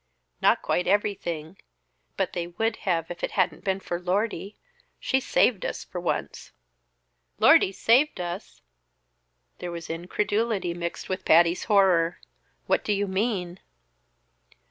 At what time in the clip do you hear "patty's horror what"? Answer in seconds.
11.23-12.83